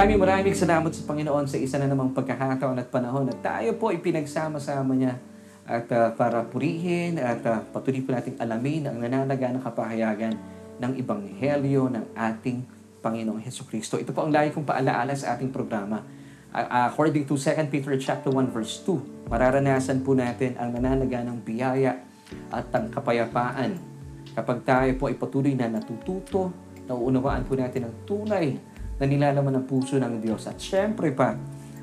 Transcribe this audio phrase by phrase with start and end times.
[0.00, 3.92] Maraming maraming salamat sa Panginoon sa isa na namang pagkakataon at panahon na tayo po
[3.92, 5.20] ipinagsama-sama niya
[5.68, 10.40] at ah, para purihin at uh, patuloy po nating alamin ang nananaga ng kapahayagan
[10.80, 12.64] ng Ebanghelyo ng ating
[13.04, 14.00] Panginoong Heso Kristo.
[14.00, 16.00] Ito po ang lagi kong paalaala sa ating programa.
[16.48, 21.44] Ah, according to 2 Peter chapter 1 verse 2, mararanasan po natin ang nananaga ng
[21.44, 22.00] biyaya
[22.48, 23.76] at ang kapayapaan
[24.32, 26.56] kapag tayo po ay patuloy na natututo,
[26.88, 28.69] nauunawaan po natin ang tunay
[29.00, 30.44] na nilalaman ng puso ng Diyos.
[30.44, 31.32] At syempre pa,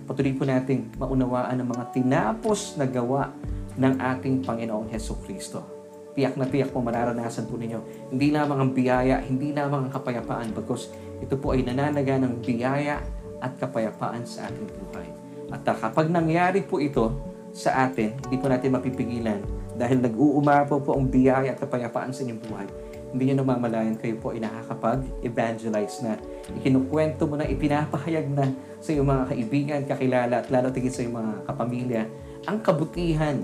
[0.06, 3.34] patuloy po nating maunawaan ang mga tinapos na gawa
[3.74, 5.66] ng ating Panginoong Heso Kristo.
[6.14, 8.10] Tiyak na tiyak po mararanasan po ninyo.
[8.14, 10.90] Hindi lamang ang biyaya, hindi lamang ang kapayapaan, because
[11.22, 13.02] ito po ay nananaga ng biyaya
[13.42, 15.10] at kapayapaan sa ating buhay.
[15.54, 17.14] At uh, kapag nangyari po ito
[17.54, 19.42] sa atin, hindi po natin mapipigilan
[19.78, 22.68] dahil nag-uumapaw po ang biyaya at kapayapaan sa inyong buhay.
[23.18, 26.22] Hindi nyo namamalayan kayo po ay nakakapag-evangelize na.
[26.62, 31.18] Ikinukwento mo na, ipinapahayag na sa iyong mga kaibigan, kakilala at lalo tigit sa iyong
[31.18, 32.06] mga kapamilya
[32.46, 33.42] ang kabutihan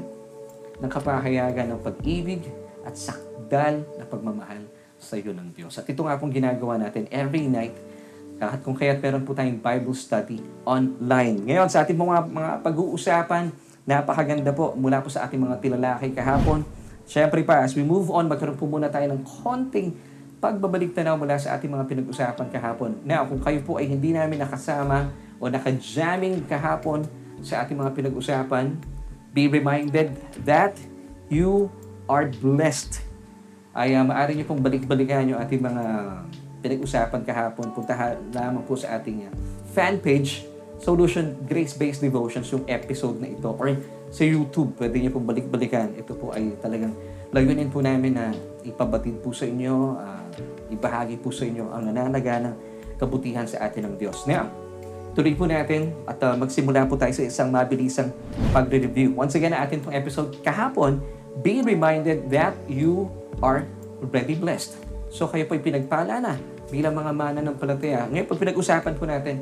[0.78, 2.46] ng kapahayagan ng pag-ibig
[2.86, 4.62] at sakdal na pagmamahal
[5.02, 5.74] sa iyo ng Diyos.
[5.82, 7.74] At ito nga pong ginagawa natin every night
[8.38, 10.38] kahit kung kaya't meron po tayong Bible study
[10.70, 11.50] online.
[11.50, 13.50] Ngayon, sa ating mga, mga pag-uusapan,
[13.90, 16.62] napakaganda po mula po sa ating mga tilalaki kahapon.
[17.04, 19.96] Siyempre pa, as we move on, magkaroon po muna tayo ng konting
[20.44, 23.00] pagbabalik tanaw mula sa ating mga pinag-usapan kahapon.
[23.08, 25.08] Now, kung kayo po ay hindi namin nakasama
[25.40, 27.08] o naka-jamming kahapon
[27.40, 28.76] sa ating mga pinag-usapan,
[29.32, 30.76] be reminded that
[31.32, 31.72] you
[32.12, 33.00] are blessed.
[33.74, 35.84] Ay uh, maaari niyo pong balik-balikan yung ating mga
[36.62, 37.74] pinag-usapan kahapon.
[37.74, 37.96] Punta
[38.36, 39.34] lamang po sa ating uh,
[39.74, 40.46] fan page,
[40.84, 43.50] Solution Grace-Based Devotions, yung episode na ito.
[43.50, 43.72] Or
[44.14, 45.98] sa YouTube, pwede niyo pong balik-balikan.
[45.98, 46.94] Ito po ay talagang
[47.34, 48.30] layunin po namin na
[48.62, 50.30] ipabatid po sa inyo, uh,
[50.70, 52.54] ibahagi po sa inyo ang nananaga ng
[53.02, 54.30] kabutihan sa atin ng Diyos.
[54.30, 54.54] Now,
[55.18, 58.14] tuloy po natin at uh, magsimula po tayo sa isang mabilisang
[58.54, 59.18] pagre-review.
[59.18, 61.02] Once again, atin pong episode kahapon,
[61.42, 63.10] be reminded that you
[63.42, 63.66] are
[63.98, 64.78] already blessed.
[65.10, 66.38] So kayo po ay pinagpala na
[66.70, 68.06] bilang mga mana ng palataya.
[68.14, 69.42] Ngayon, pag pinag-usapan po natin,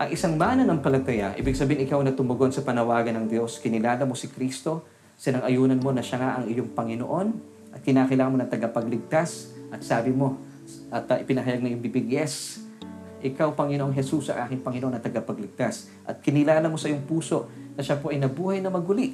[0.00, 4.08] ang isang mana ng palataya, ibig sabihin ikaw na tumugon sa panawagan ng Diyos, kinilala
[4.08, 4.88] mo si Kristo,
[5.20, 7.28] sinang-ayunan mo na siya nga ang iyong Panginoon,
[7.76, 10.40] at kinakailangan mo ng tagapagligtas, at sabi mo,
[10.88, 12.64] at uh, ipinahayag na yung bibig, yes,
[13.20, 15.92] ikaw, Panginoong Jesus, sa aking Panginoon na tagapagligtas.
[16.08, 19.12] At kinilala mo sa iyong puso na siya po ay nabuhay na maguli.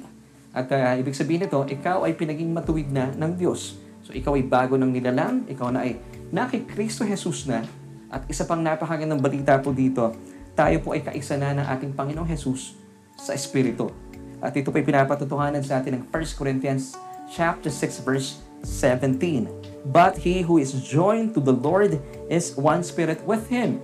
[0.55, 3.75] At uh, ibig sabihin nito, ikaw ay pinaging matuwid na ng Diyos.
[4.07, 5.99] So ikaw ay bago ng nilalang, ikaw na ay
[6.31, 7.67] nakik Kristo Jesus na.
[8.07, 10.15] At isa pang napakagandang balita po dito,
[10.57, 12.73] tayo po ay kaisa na ng ating Panginoong Jesus
[13.13, 13.93] sa Espiritu.
[14.41, 16.97] At ito po ay pinapatutuhanan sa atin ng 1 Corinthians
[17.29, 19.45] chapter 6 verse 17.
[19.93, 22.01] But he who is joined to the Lord
[22.33, 23.77] is one spirit with Him.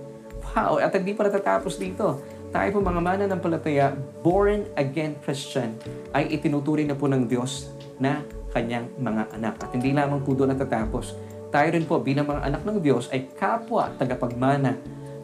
[0.50, 0.82] Wow!
[0.82, 2.18] At hindi pa natatapos dito.
[2.50, 5.78] Tayo po mga mananampalataya, born again Christian,
[6.14, 9.54] ay itinuturing na po ng Diyos na kanyang mga anak.
[9.62, 11.14] At hindi lamang po doon natatapos.
[11.54, 14.74] Tayo rin po bilang mga anak ng Diyos ay kapwa tagapagmana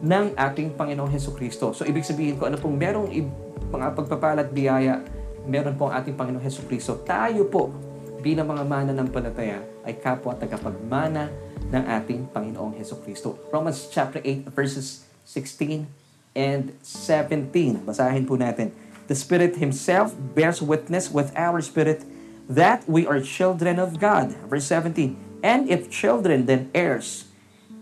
[0.01, 1.77] ng ating Panginoong Heso Kristo.
[1.77, 3.13] So ibig sabihin ko, ano pong merong
[3.71, 5.05] mga pagpapalat biyaya,
[5.45, 7.01] meron po ang ating Panginoong Heso Kristo.
[7.05, 7.69] Tayo po
[8.21, 11.29] bilang mga mana ng palataya ay kapwa tagapagmana
[11.69, 13.37] ng ating Panginoong Heso Kristo.
[13.53, 15.85] Romans chapter 8 verses 16
[16.35, 17.85] and 17.
[17.85, 18.73] Basahin po natin.
[19.11, 22.07] The Spirit Himself bears witness with our spirit
[22.51, 24.35] that we are children of God.
[24.47, 25.43] Verse 17.
[25.43, 27.30] And if children, then heirs,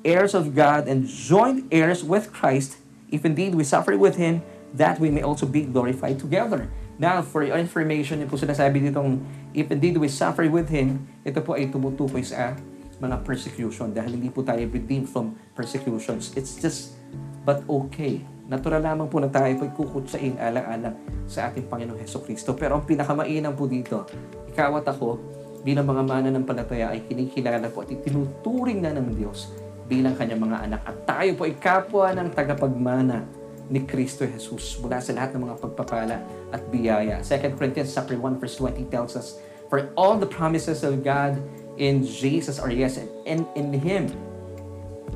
[0.04, 2.78] heirs of God and joint heirs with Christ,
[3.10, 4.42] if indeed we suffer with Him,
[4.75, 6.69] that we may also be glorified together.
[6.98, 9.22] Now, for your information, yung po sinasabi ditong,
[9.54, 12.59] if indeed we suffer with Him, ito po ay tumutukoy sa
[12.98, 16.34] mga persecution dahil hindi po tayo redeemed from persecutions.
[16.34, 16.98] It's just,
[17.47, 20.97] but okay Natural lamang po na tayo po'y kukutsain alang-alang
[21.28, 22.56] sa ating Panginoong Heso Kristo.
[22.56, 24.09] Pero ang pinakamainam po dito,
[24.48, 25.20] ikaw at ako,
[25.60, 29.53] bilang mga mana ng palataya ay kinikilala po at itinuturing na ng Diyos
[29.89, 30.81] bilang kanyang mga anak.
[30.85, 33.25] At tayo po ay kapwa ng tagapagmana
[33.69, 36.21] ni Kristo Jesus mula sa lahat ng mga pagpapala
[36.53, 37.21] at biyaya.
[37.25, 39.41] 2 Corinthians chapter 1 verse 20 tells us,
[39.73, 41.41] For all the promises of God
[41.81, 44.13] in Jesus are yes, and in Him,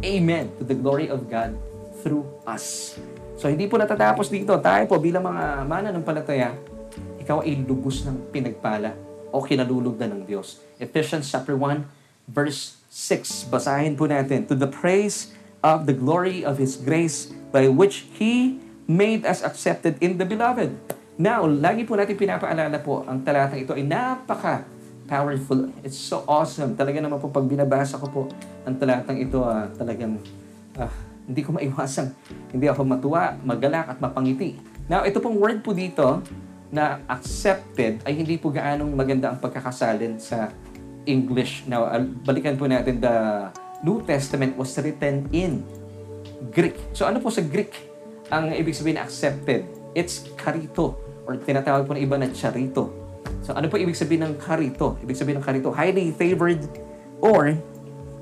[0.03, 1.55] Amen, to the glory of God
[2.01, 2.97] through us.
[3.37, 4.57] So hindi po natatapos dito.
[4.59, 6.57] Tayo po bilang mga mana ng palataya,
[7.21, 8.93] ikaw ay lubos ng pinagpala
[9.33, 10.61] o kinalulugdan ng Diyos.
[10.77, 13.49] Ephesians chapter 1 verse 6.
[13.49, 14.47] Basahin po natin.
[14.51, 15.33] To the praise
[15.63, 18.59] of the glory of His grace by which He
[18.91, 20.75] made us accepted in the Beloved.
[21.17, 24.67] Now, lagi po natin pinapaalala po, ang talatang ito ay napaka
[25.07, 25.69] powerful.
[25.85, 26.73] It's so awesome.
[26.73, 28.23] Talaga naman po pag binabasa ko po
[28.65, 30.17] ang talatang ito, uh, talagang
[30.81, 30.89] uh,
[31.29, 32.11] hindi ko maiwasang
[32.51, 34.57] hindi ako matuwa, magalak at mapangiti.
[34.89, 36.25] Now, ito pong word po dito
[36.73, 40.49] na accepted ay hindi po gaanong maganda ang pagkakasalin sa
[41.06, 41.66] English.
[41.66, 41.90] Now,
[42.22, 43.49] balikan po natin the
[43.82, 45.66] New Testament was written in
[46.54, 46.78] Greek.
[46.94, 47.75] So ano po sa Greek
[48.31, 49.66] ang ibig sabihin accepted?
[49.94, 52.90] It's karito or tinatawag po ng iba na charito.
[53.43, 54.99] So ano po ibig sabihin ng karito?
[55.02, 56.62] Ibig sabihin ng karito, highly favored
[57.22, 57.58] or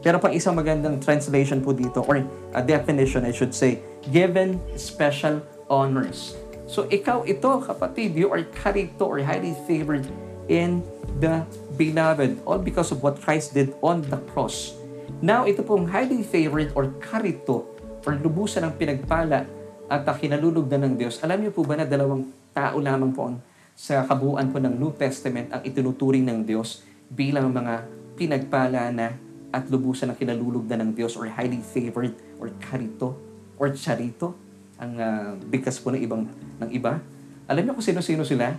[0.00, 2.24] pero pang isang magandang translation po dito or
[2.56, 6.40] a definition I should say, given special honors.
[6.64, 10.08] So ikaw ito kapatid, you are karito or highly favored
[10.48, 10.80] in
[11.18, 11.42] the
[11.74, 14.76] beloved all because of what Christ did on the cross.
[15.18, 17.66] Now ito pong highly favored or karito
[18.06, 19.44] or lubusan ng pinagpala
[19.90, 21.18] at kinalulugdan ng Diyos.
[21.26, 23.42] Alam niyo po ba na dalawang tao lamang po ang
[23.74, 29.16] sa kabuuan po ng New Testament ang itinuturing ng Diyos bilang mga pinagpala na
[29.50, 33.18] at lubusan ng kinalulugdan ng Diyos or highly favored or karito
[33.58, 34.38] or charito
[34.78, 36.22] ang uh, bigkas po ng ibang
[36.62, 37.02] ng iba.
[37.50, 38.54] Alam niyo kung sino-sino sila?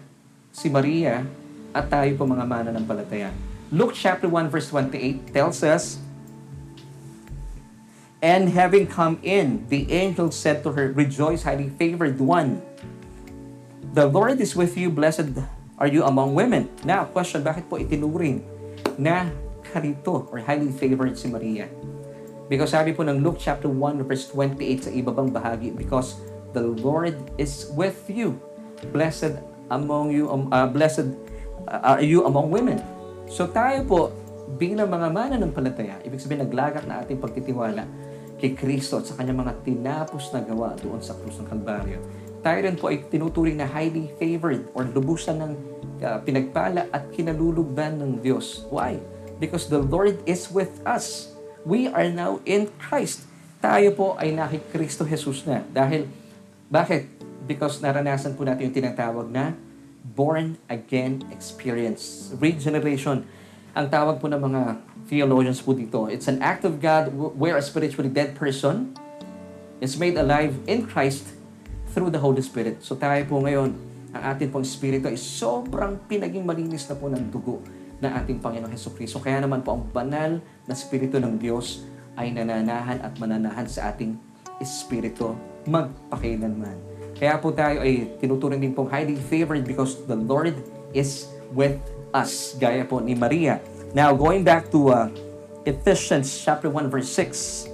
[0.51, 1.23] Si Maria
[1.71, 3.31] at tayo po mga mananampalataya.
[3.71, 5.99] Luke chapter 1 verse 28 tells us,
[8.21, 12.61] And having come in, the angel said to her, Rejoice, highly favored one.
[13.97, 15.41] The Lord is with you, blessed
[15.81, 16.69] are you among women.
[16.85, 18.45] Now, question, bakit po itinuring
[19.01, 19.33] na
[19.73, 21.65] karito or highly favored si Maria?
[22.45, 26.21] Because sabi po ng Luke chapter 1 verse 28 sa ibabang bahagi, because
[26.53, 28.37] the Lord is with you.
[28.93, 29.41] Blessed
[29.73, 31.17] among you, um, uh, blessed
[31.67, 32.81] are you among women.
[33.31, 33.99] So tayo po,
[34.59, 37.87] bilang mga mananampalataya, ibig sabihin naglagak na ating pagtitiwala
[38.41, 42.01] kay Kristo at sa kanyang mga tinapos na gawa doon sa krus ng Kalbaryo.
[42.41, 45.51] Tayo rin po ay tinuturing na highly favored or lubusan ng
[46.01, 48.65] uh, pinagpala at kinalulugdan ng Diyos.
[48.73, 48.97] Why?
[49.37, 51.37] Because the Lord is with us.
[51.61, 53.29] We are now in Christ.
[53.61, 55.61] Tayo po ay naki Kristo Jesus na.
[55.69, 56.09] Dahil,
[56.65, 57.05] bakit?
[57.45, 59.53] Because naranasan po natin yung tinatawag na
[60.13, 62.31] born again experience.
[62.37, 63.23] Regeneration.
[63.71, 64.61] Ang tawag po ng mga
[65.07, 68.91] theologians po dito, it's an act of God where a spiritually dead person
[69.79, 71.33] is made alive in Christ
[71.95, 72.83] through the Holy Spirit.
[72.83, 73.71] So tayo po ngayon,
[74.11, 77.63] ang ating pong spirito ay sobrang pinaging malinis na po ng dugo
[78.01, 79.21] ng ating Panginoong Heso Kristo.
[79.21, 81.85] Kaya naman po ang banal na Espiritu ng Diyos
[82.19, 84.17] ay nananahan at mananahan sa ating
[84.59, 85.31] Espiritu
[85.69, 86.90] magpakailanman.
[87.21, 90.57] Kaya po tayo ay tinuturing din pong highly favored because the Lord
[90.89, 91.77] is with
[92.17, 92.57] us.
[92.57, 93.61] Gaya po ni Maria.
[93.93, 95.05] Now, going back to uh,
[95.61, 97.69] Ephesians chapter 1 verse 6.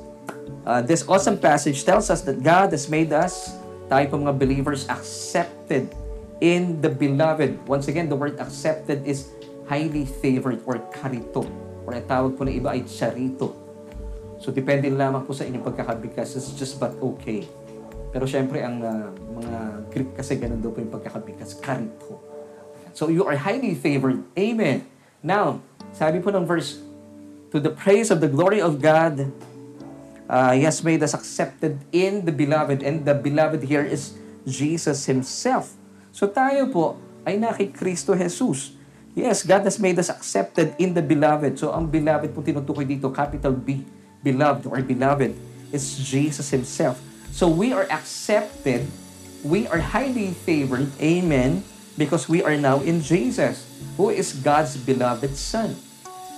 [0.67, 3.55] Uh, this awesome passage tells us that God has made us,
[3.87, 5.95] tayo po mga believers, accepted
[6.43, 7.55] in the beloved.
[7.71, 9.31] Once again, the word accepted is
[9.63, 11.47] highly favored or karito.
[11.87, 13.55] Or tawag po na iba ay charito.
[14.43, 16.35] So, depende lamang po sa inyong pagkakabigkas.
[16.35, 17.47] It's just but okay.
[18.17, 19.59] Pero syempre, ang uh, mga
[19.93, 21.53] Greek kasi ganun daw po yung pagkakabigkas.
[21.61, 22.17] Karito.
[22.97, 24.25] So, you are highly favored.
[24.33, 24.89] Amen.
[25.21, 25.61] Now,
[25.93, 26.81] sabi po ng verse,
[27.53, 29.29] To the praise of the glory of God,
[30.25, 32.81] uh, He has made us accepted in the beloved.
[32.81, 34.17] And the beloved here is
[34.49, 35.77] Jesus Himself.
[36.09, 38.75] So tayo po ay naki Kristo Jesus.
[39.15, 41.55] Yes, God has made us accepted in the beloved.
[41.55, 43.87] So ang beloved po tinutukoy dito, capital B,
[44.25, 45.31] beloved or beloved,
[45.71, 47.06] is Jesus Himself.
[47.31, 48.87] So we are accepted,
[49.43, 51.63] we are highly favored, amen,
[51.97, 53.65] because we are now in Jesus,
[53.97, 55.75] who is God's beloved Son.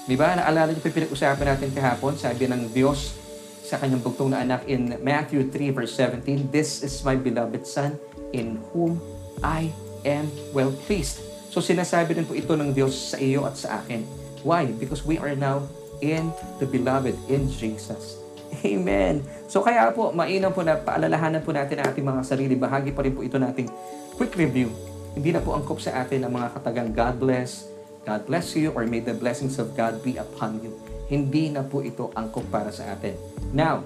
[0.09, 0.33] Di ba?
[0.33, 3.13] Naalala niyo po pinag-usapan natin kahapon, sabi ng Diyos
[3.61, 7.93] sa kanyang bugtong na anak in Matthew 3 verse 17, This is my beloved Son,
[8.33, 8.97] in whom
[9.45, 9.69] I
[10.01, 11.21] am well pleased.
[11.53, 14.05] So sinasabi din po ito ng Diyos sa iyo at sa akin.
[14.41, 14.69] Why?
[14.69, 15.65] Because we are now
[16.01, 18.17] in the beloved, in Jesus.
[18.65, 19.21] Amen.
[19.45, 22.53] So kaya po, mainam po na paalalahanan po natin ang ating mga sarili.
[22.57, 23.69] Bahagi pa rin po ito nating
[24.17, 24.69] quick review.
[25.13, 27.65] Hindi na po angkop sa atin ang mga katagang God bless,
[28.05, 30.75] God bless you, or may the blessings of God be upon you.
[31.09, 33.17] Hindi na po ito angkop para sa atin.
[33.49, 33.81] Now,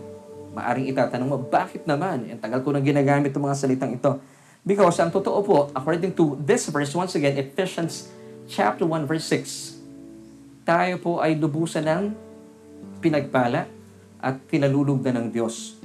[0.52, 2.28] maaring itatanong mo, bakit naman?
[2.28, 4.20] Ang tagal ko nang ginagamit itong mga salitang ito.
[4.64, 8.12] Because ang totoo po, according to this verse, once again, Ephesians
[8.48, 12.04] chapter 1 verse 6, tayo po ay lubusan ng
[13.04, 13.68] pinagpala
[14.24, 15.76] at kinalulugdan ng Diyos.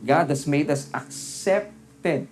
[0.00, 2.24] God has made us accepted,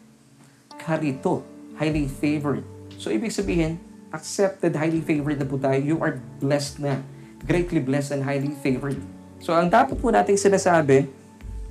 [0.81, 1.45] karito,
[1.77, 2.65] highly favored.
[2.97, 3.77] So, ibig sabihin,
[4.17, 5.77] accepted, highly favored na po tayo.
[5.77, 7.05] You are blessed na.
[7.45, 8.97] Greatly blessed and highly favored.
[9.45, 11.05] So, ang dapat po nating sinasabi,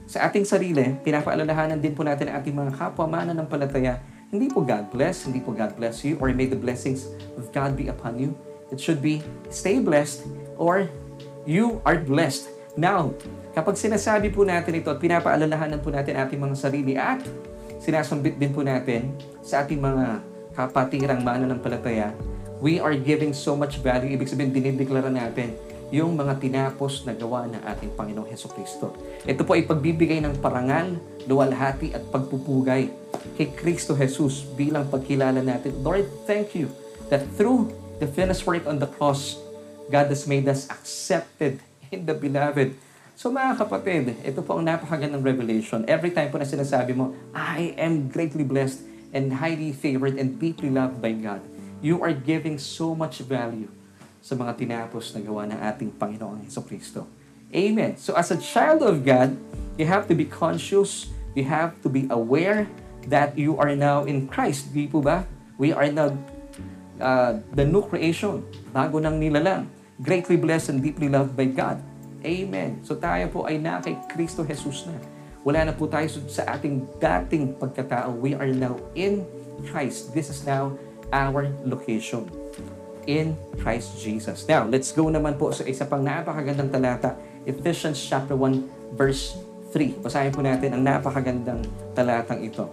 [0.05, 3.97] sa ating sarili, pinapaalalahanan din po natin ang ating mga kapwa mananampalataya.
[4.29, 7.73] Hindi po God bless, hindi po God bless you, or may the blessings of God
[7.73, 8.37] be upon you.
[8.69, 10.25] It should be stay blessed
[10.57, 10.89] or
[11.45, 13.15] you are blessed Now,
[13.55, 17.23] kapag sinasabi po natin ito at pinapaalalahanan po natin ating mga sarili at
[17.79, 20.19] sinasambit din po natin sa ating mga
[20.55, 22.11] kapatirang mananampalataya,
[22.59, 24.11] we are giving so much value.
[24.11, 25.55] Ibig sabihin, dinideklara natin
[25.93, 28.91] yung mga tinapos na gawa ng ating Panginoong Heso Kristo.
[29.23, 32.91] Ito po ay pagbibigay ng parangal, luwalhati at pagpupugay
[33.39, 35.79] kay Kristo Jesus bilang pagkilala natin.
[35.79, 36.67] Lord, thank you
[37.07, 37.71] that through
[38.03, 39.39] the finished work on the cross,
[39.87, 41.61] God has made us accepted
[41.95, 42.75] in the beloved.
[43.15, 45.87] So mga kapatid, ito po ang napakagandang revelation.
[45.87, 48.83] Every time po na sinasabi mo, I am greatly blessed
[49.15, 51.39] and highly favored and deeply loved by God.
[51.79, 53.71] You are giving so much value
[54.19, 57.07] sa mga tinapos na gawa ng ating Panginoong Heso Kristo.
[57.55, 57.95] Amen.
[57.95, 59.39] So as a child of God,
[59.79, 62.67] you have to be conscious, you have to be aware
[63.07, 64.75] that you are now in Christ.
[64.75, 65.23] Di po ba?
[65.55, 66.19] We are now
[66.99, 68.43] uh, the new creation,
[68.75, 69.71] bago ng nilalang,
[70.01, 71.79] greatly blessed and deeply loved by God.
[72.25, 72.81] Amen.
[72.81, 74.97] So tayo po ay na kay Kristo Jesus na.
[75.45, 78.17] Wala na po tayo sa ating dating pagkatao.
[78.17, 79.21] We are now in
[79.69, 80.09] Christ.
[80.17, 80.73] This is now
[81.13, 82.25] our location
[83.05, 84.49] in Christ Jesus.
[84.49, 87.13] Now, let's go naman po sa isa pang napakagandang talata,
[87.45, 89.37] Ephesians chapter 1 verse
[89.69, 90.01] 3.
[90.01, 91.61] Basahin po natin ang napakagandang
[91.93, 92.65] talatang ito.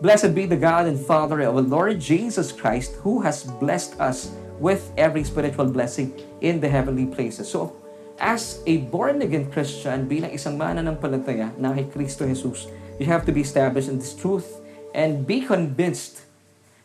[0.00, 4.32] Blessed be the God and Father of our Lord Jesus Christ who has blessed us
[4.60, 6.12] with every spiritual blessing
[6.44, 7.48] in the heavenly places.
[7.48, 7.80] So,
[8.20, 12.68] as a born-again Christian, bilang isang mananampalataya na kay Kristo Jesus,
[13.00, 14.60] you have to be established in this truth
[14.92, 16.28] and be convinced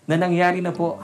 [0.07, 1.03] na nangyari na po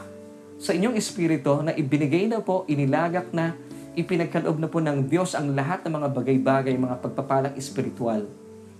[0.55, 3.57] sa inyong espiritu na ibinigay na po, inilagak na,
[3.91, 8.23] ipinagkaloob na po ng Diyos ang lahat ng mga bagay-bagay, mga pagpapalang espiritual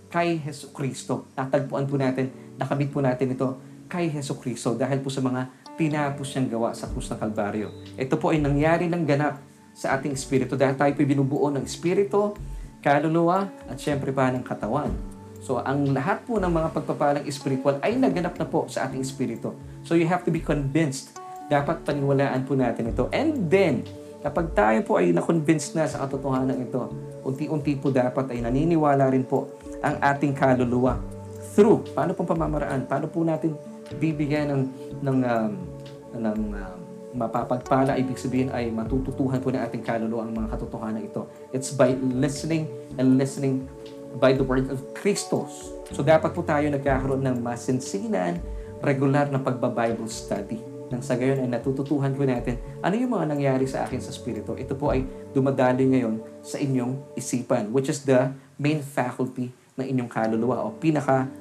[0.07, 1.27] kay Heso Kristo.
[1.35, 3.59] Natagpuan po natin, nakamit po natin ito
[3.91, 7.73] kay Heso Kristo dahil po sa mga tinapos niyang gawa sa krus ng Kalbaryo.
[7.97, 9.41] Ito po ay nangyari ng ganap
[9.73, 12.37] sa ating espiritu dahil tayo po binubuo ng espiritu,
[12.85, 14.93] kaluluwa, at syempre pa ng katawan.
[15.41, 19.57] So, ang lahat po ng mga pagpapalang espiritual ay naganap na po sa ating espiritu.
[19.81, 21.17] So, you have to be convinced.
[21.49, 23.09] Dapat paniwalaan po natin ito.
[23.09, 23.81] And then,
[24.21, 26.93] kapag tayo po ay na-convince na sa katotohanan ito,
[27.25, 29.49] unti-unti po dapat ay naniniwala rin po
[29.81, 31.01] ang ating kaluluwa
[31.51, 33.53] through paano pong pamamaraan paano po natin
[33.99, 34.63] bibigyan ng
[35.03, 35.51] ng um,
[36.15, 36.79] ng um,
[37.11, 41.91] mapapagpala ibig sabihin ay matututuhan po ng ating kaluluwa ang mga katotohanan ito it's by
[41.99, 43.67] listening and listening
[44.15, 48.39] by the word of Christos so dapat po tayo nagkakaroon ng masinsinan
[48.79, 53.63] regular na pagba-Bible study nang sa gayon ay natututuhan po natin ano yung mga nangyari
[53.63, 54.59] sa akin sa Espiritu.
[54.59, 60.11] Ito po ay dumadaloy ngayon sa inyong isipan, which is the main faculty ng inyong
[60.11, 61.31] kaluluwa o pinaka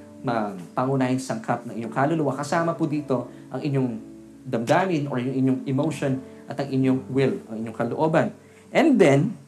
[0.78, 2.38] pangunahing sangkap ng inyong kaluluwa.
[2.38, 4.09] Kasama po dito ang inyong
[4.50, 6.18] damdamin or yung inyong emotion
[6.50, 8.34] at ang inyong will, ang inyong kalooban.
[8.74, 9.38] And then,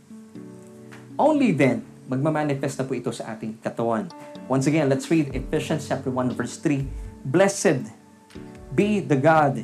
[1.18, 4.06] only then, magmamanifest na po ito sa ating katawan.
[4.46, 6.86] Once again, let's read Ephesians chapter 1 verse 3.
[7.26, 7.90] Blessed
[8.74, 9.62] be the God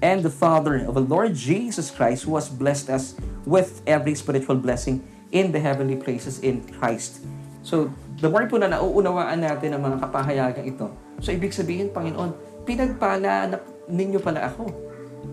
[0.00, 4.56] and the Father of the Lord Jesus Christ who has blessed us with every spiritual
[4.56, 7.22] blessing in the heavenly places in Christ.
[7.62, 10.88] So, the more po na nauunawaan natin ang mga kapahayagan ito,
[11.20, 12.32] so ibig sabihin, Panginoon,
[12.64, 13.56] pinagpala na
[13.90, 14.70] ninyo pala ako.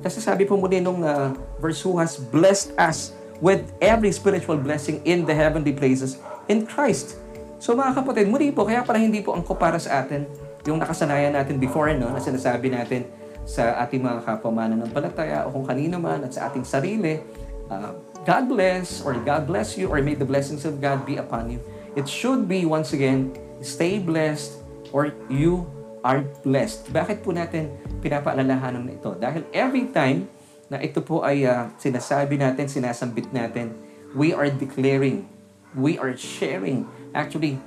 [0.04, 5.00] Kasi sabi po muli nung uh, verse who has blessed us with every spiritual blessing
[5.06, 6.18] in the heavenly places
[6.50, 7.22] in Christ.
[7.58, 10.30] So mga kapatid, muli po, kaya pala hindi po ang para sa atin
[10.68, 13.08] yung nakasanayan natin before, no, na sinasabi natin
[13.48, 17.24] sa ating mga kapamanan ng palataya o kung kanino man at sa ating sarili,
[17.72, 17.96] uh,
[18.28, 21.64] God bless or God bless you or may the blessings of God be upon you.
[21.96, 23.32] It should be, once again,
[23.64, 24.60] stay blessed
[24.92, 25.64] or you
[26.08, 26.88] are blessed.
[26.96, 29.12] Bakit po natin pinapaalalahanan na ito?
[29.20, 30.32] Dahil every time
[30.72, 33.76] na ito po ay uh, sinasabi natin, sinasambit natin,
[34.16, 35.28] we are declaring,
[35.76, 36.88] we are sharing.
[37.12, 37.60] Actually,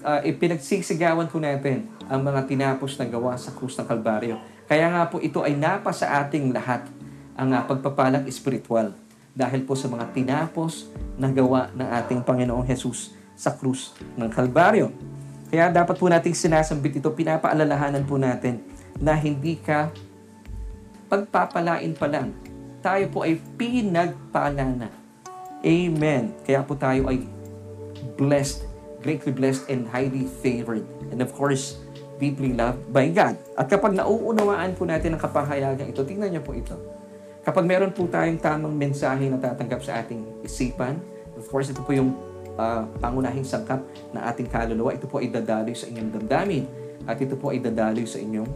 [0.00, 4.40] uh, ipinagsisigawan po natin ang mga tinapos na gawa sa krus ng Kalbaryo.
[4.64, 6.88] Kaya nga po ito ay napa sa ating lahat
[7.36, 8.96] ang uh, pagpapalang espiritual
[9.36, 10.88] dahil po sa mga tinapos
[11.20, 15.13] na gawa ng ating Panginoong Jesus sa krus ng Kalbaryo.
[15.48, 18.64] Kaya dapat po nating sinasambit ito, pinapaalalahanan po natin
[18.98, 19.90] na hindi ka
[21.10, 22.34] pagpapalain pa lang.
[22.84, 24.88] Tayo po ay pinagpala na.
[25.64, 26.36] Amen.
[26.44, 27.24] Kaya po tayo ay
[28.20, 28.68] blessed,
[29.00, 30.84] greatly blessed and highly favored.
[31.08, 31.80] And of course,
[32.20, 33.38] deeply loved by God.
[33.56, 36.76] At kapag nauunawaan po natin ang kapahayagan ito, tingnan niyo po ito.
[37.44, 40.96] Kapag meron po tayong tamang mensahe na tatanggap sa ating isipan,
[41.36, 42.16] of course, ito po yung
[42.58, 44.94] uh, pangunahing sangkap na ating kaluluwa.
[44.94, 46.64] Ito po ay dadaloy sa inyong damdamin
[47.04, 48.50] at ito po ay dadaloy sa inyong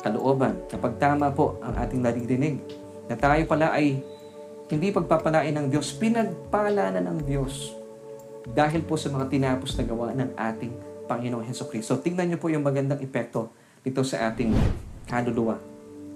[0.00, 0.54] kalooban.
[0.70, 2.62] Kapag tama po ang ating naririnig
[3.10, 4.00] na tayo pala ay
[4.68, 7.72] hindi pagpapalain ng Diyos, pinagpala na ng Diyos
[8.48, 10.72] dahil po sa mga tinapos na gawa ng ating
[11.08, 11.96] Panginoong Heso Kristo.
[11.96, 13.48] Tingnan niyo po yung magandang epekto
[13.80, 14.52] dito sa ating
[15.08, 15.56] kaluluwa.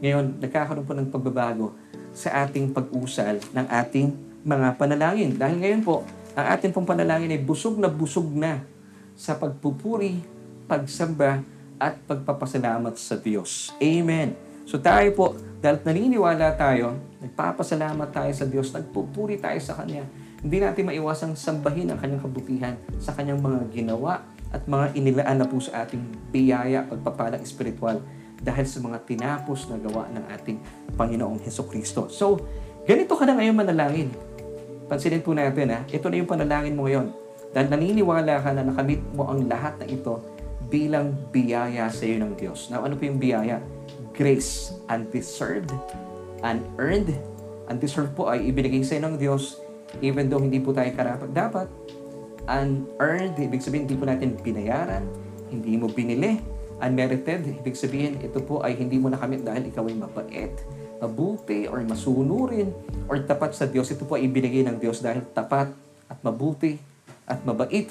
[0.05, 1.73] Ngayon, nagkakaroon po ng pagbabago
[2.13, 4.13] sa ating pag-usal ng ating
[4.45, 5.33] mga panalangin.
[5.33, 8.65] Dahil ngayon po, ang ating pong panalangin ay busog na busog na
[9.13, 10.25] sa pagpupuri,
[10.65, 11.45] pagsamba,
[11.83, 13.75] at pagpapasalamat sa Diyos.
[13.83, 14.39] Amen.
[14.63, 15.27] So tayo po,
[15.59, 20.07] dahil naniniwala tayo, nagpapasalamat tayo sa Diyos, nagpupuri tayo sa Kanya,
[20.43, 24.23] hindi natin maiwasang sambahin ang Kanyang kabutihan sa Kanyang mga ginawa
[24.55, 27.99] at mga inilaan na po sa ating biyaya, pagpapalang espiritual
[28.43, 30.59] dahil sa mga tinapos na gawa ng ating
[30.99, 32.11] Panginoong Heso Kristo.
[32.11, 32.43] So,
[32.87, 34.11] ganito ka na ngayon manalangin.
[34.87, 37.13] Pansinin po natin ha, ito na yung panalangin mo ngayon.
[37.53, 40.21] Dahil naniniwala ka na nakamit mo ang lahat ng ito
[40.73, 42.73] bilang biyaya sa iyo ng Diyos.
[42.73, 43.61] Now, ano po yung biyaya?
[44.17, 45.69] Grace, undeserved,
[46.41, 47.13] unearned.
[47.69, 49.61] Undeserved po ay ibinigay sa iyo ng Diyos
[50.01, 51.69] even though hindi po tayo karapat dapat.
[52.49, 55.05] Unearned, ibig sabihin hindi po natin binayaran,
[55.53, 56.41] hindi mo binili.
[56.83, 60.55] Unmerited, ibig sabihin ito po ay hindi mo nakamit dahil ikaw ay mabait,
[61.03, 62.71] mabuti, or masunurin,
[63.11, 63.91] or tapat sa Diyos.
[63.91, 65.75] Ito po ay ibinigay ng Diyos dahil tapat
[66.07, 66.79] at mabuti
[67.27, 67.91] at mabait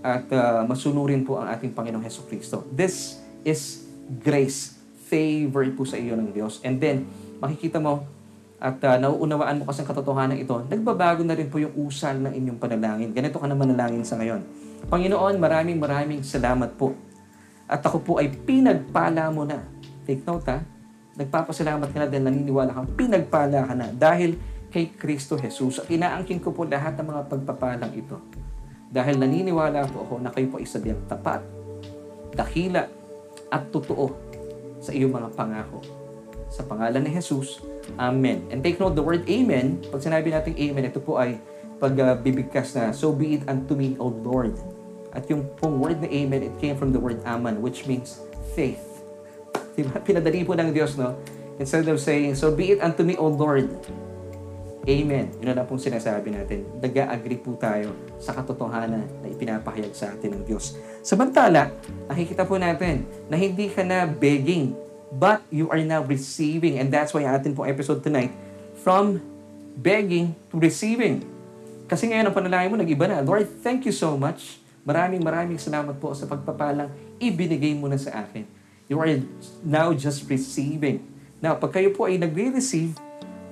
[0.00, 2.64] at uh, masunurin po ang ating Panginoong Heso Kristo.
[2.68, 3.88] This is
[4.20, 4.76] grace,
[5.08, 6.60] favor po sa iyo ng Diyos.
[6.64, 7.08] And then,
[7.40, 8.04] makikita mo
[8.60, 12.32] at uh, nauunawaan mo kasi ang katotohanan ito, nagbabago na rin po yung usal ng
[12.36, 13.08] inyong panalangin.
[13.16, 14.44] Ganito ka na manalangin sa ngayon.
[14.88, 16.92] Panginoon, maraming maraming salamat po.
[17.64, 19.64] At ako po ay pinagpala mo na.
[20.04, 20.60] Take note ha.
[21.18, 24.38] Nagpapasalamat ka na dahil naniniwala kang pinagpala ka na dahil
[24.70, 25.82] kay Kristo Jesus.
[25.82, 28.16] At inaangkin ko po lahat ng mga pagpapalang ito.
[28.90, 31.42] Dahil naniniwala po ako na kayo po ay sadyang tapat,
[32.34, 32.86] dakila,
[33.50, 34.14] at totoo
[34.78, 35.82] sa iyong mga pangako.
[36.50, 37.62] Sa pangalan ni Jesus,
[37.98, 38.46] Amen.
[38.50, 41.38] And take note, the word Amen, pag sinabi natin Amen, ito po ay
[41.78, 44.58] pagbibigkas uh, na, So be it unto me, O Lord.
[45.10, 48.22] At yung pong word na Amen, it came from the word Aman, which means
[48.54, 48.89] faith.
[49.74, 49.96] Diba?
[50.02, 51.18] Pinadali po ng Diyos, no?
[51.60, 53.68] Instead of saying, So be it unto me, O Lord.
[54.88, 55.28] Amen.
[55.44, 56.64] Yun na pong sinasabi natin.
[56.80, 60.80] Nag-agree po tayo sa katotohanan na ipinapahayag sa atin ng Diyos.
[61.04, 61.68] Samantala,
[62.08, 64.72] nakikita po natin na hindi ka na begging,
[65.12, 66.80] but you are now receiving.
[66.80, 68.32] And that's why atin pong episode tonight,
[68.80, 69.20] from
[69.76, 71.28] begging to receiving.
[71.84, 73.20] Kasi ngayon ang panalangin mo, nag-iba na.
[73.20, 74.64] Lord, thank you so much.
[74.80, 76.88] Maraming maraming salamat po sa pagpapalang
[77.20, 78.48] ibinigay mo na sa akin.
[78.90, 79.22] You are
[79.62, 81.06] now just receiving.
[81.38, 82.98] Now, pag kayo po ay nagre-receive,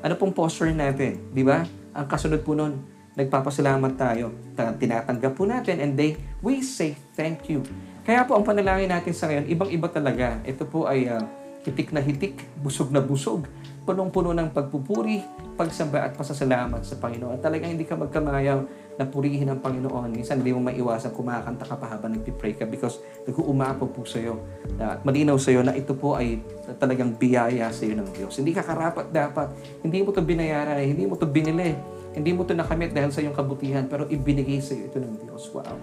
[0.03, 1.31] ano pong posture natin?
[1.31, 1.63] Di ba?
[1.95, 2.83] Ang kasunod po nun,
[3.15, 4.35] nagpapasalamat tayo.
[4.59, 7.63] Tinatanggap po natin and they, we say thank you.
[8.03, 10.43] Kaya po ang panalangin natin sa ngayon, ibang-iba talaga.
[10.43, 11.23] Ito po ay uh,
[11.63, 13.47] hitik na hitik, busog na busog,
[13.87, 15.23] punong-puno ng pagpupuri,
[15.55, 17.39] pagsamba at pasasalamat sa Panginoon.
[17.39, 20.11] At talagang hindi ka magkamayaw na purihin ang Panginoon.
[20.11, 22.99] Minsan hindi mo maiwasan kumakanta ka pa habang nagpipray ka because
[23.31, 24.43] nag-uumapo po sa iyo.
[24.83, 26.43] At malinaw sa iyo na ito po ay
[26.83, 28.35] talagang biyaya sa iyo ng Diyos.
[28.43, 29.55] Hindi ka karapat dapat.
[29.87, 31.79] Hindi mo to binayaran, hindi mo to binili.
[32.11, 35.47] Hindi mo to nakamit dahil sa iyong kabutihan, pero ibinigay sa iyo ito ng Diyos.
[35.55, 35.79] Wow.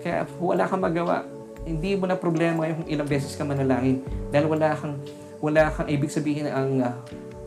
[0.00, 1.28] Kaya wala kang magawa.
[1.60, 4.00] Hindi mo na problema kung ilang beses ka manalangin
[4.32, 4.96] dahil wala kang
[5.44, 6.96] wala kang ibig sabihin ang uh,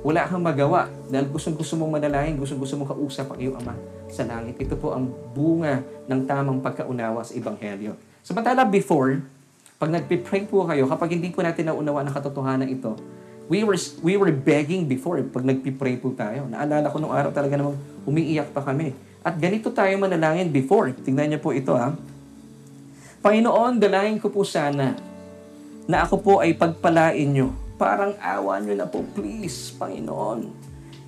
[0.05, 3.73] wala kang magawa dahil gustong-gusto mong manalangin, gustong-gusto mong kausap ang iyong Ama
[4.13, 4.61] sa langit.
[4.61, 7.97] Ito po ang bunga ng tamang pagkaunawa sa Ebanghelyo.
[8.21, 9.17] Samantala before,
[9.81, 12.93] pag nagpipray po kayo, kapag hindi po natin naunawa ng katotohanan ito,
[13.49, 16.45] we were, we were begging before pag nagpipray po tayo.
[16.45, 18.93] Naalala ko nung araw talaga namang umiiyak pa kami.
[19.25, 20.93] At ganito tayo manalangin before.
[20.93, 21.97] Tingnan niyo po ito ha.
[23.25, 24.93] Panginoon, dalangin ko po sana
[25.83, 30.47] na ako po ay pagpalain niyo Parang awa nyo na po, please, Panginoon.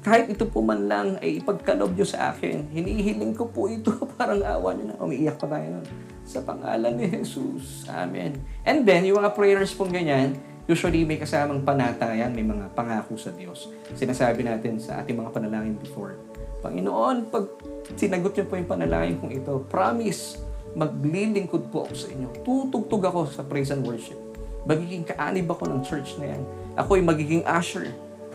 [0.05, 3.89] Kahit ito po man lang ay ipagkalob nyo sa akin, hinihiling ko po ito,
[4.21, 4.95] parang awa nyo na.
[5.01, 5.85] Umiiyak pa tayo nun.
[6.21, 7.89] Sa pangalan ni Jesus.
[7.89, 8.37] Amen.
[8.61, 10.37] And then, yung mga prayers pong ganyan,
[10.69, 13.73] usually may kasamang panatayan, may mga pangako sa Diyos.
[13.97, 16.21] Sinasabi natin sa ating mga panalangin before.
[16.61, 17.49] Panginoon, pag
[17.97, 20.37] sinagot niyo po yung panalangin kong ito, promise,
[20.77, 22.29] maglilingkod po ako sa inyo.
[22.45, 24.21] Tutugtog ako sa praise and worship.
[24.69, 26.41] Magiging kaanib ako ng church na yan.
[26.77, 27.89] Ako ay magiging usher.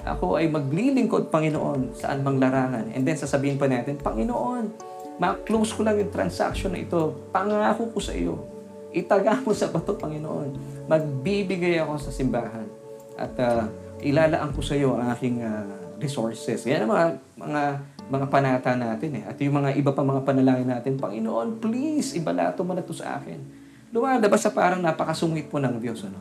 [0.05, 2.89] Ako ay maglilingkod, Panginoon, saan mang larangan.
[2.97, 4.65] And then sasabihin pa natin, Panginoon,
[5.21, 7.29] ma-close ko lang yung transaction na ito.
[7.35, 8.41] Pangako ko sa iyo.
[8.91, 10.57] Itaga mo sa bato, Panginoon.
[10.89, 12.67] Magbibigay ako sa simbahan.
[13.21, 13.69] At uh,
[14.01, 15.69] ilalaan ko sa iyo ang aking uh,
[16.01, 16.65] resources.
[16.65, 17.63] Yan ang mga, mga,
[18.09, 19.25] mga panata natin eh.
[19.29, 23.21] At yung mga iba pa mga panalangin natin, Panginoon, please, ibalato mo na to sa
[23.21, 23.61] akin
[23.91, 26.07] lumalabas sa parang napakasungit po ng Diyos.
[26.07, 26.19] Ano?